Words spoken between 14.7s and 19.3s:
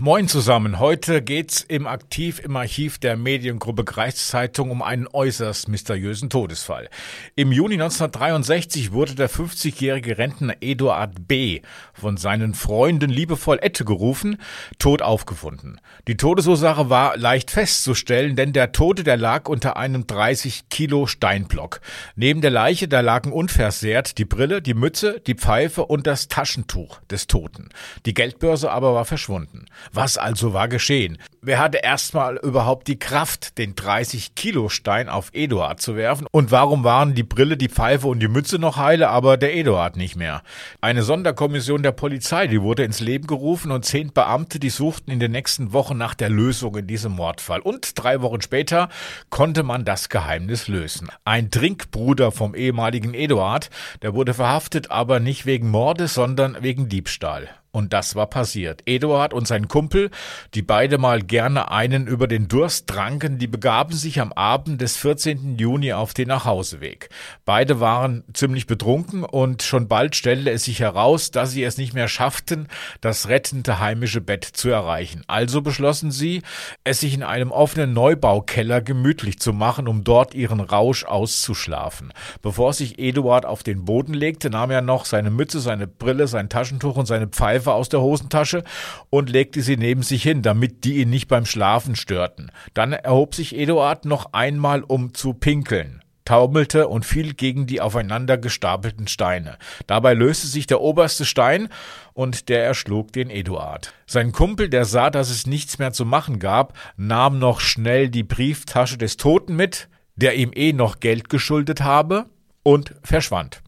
tot aufgefunden. Die Todesursache war leicht festzustellen, denn der Tote, der